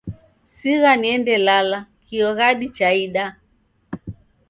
Sigha 0.57 0.91
niendelala 1.01 1.79
kio 2.05 2.29
ghadi 2.37 2.67
chaida. 2.77 3.25